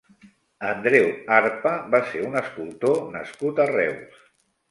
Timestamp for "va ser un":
1.95-2.39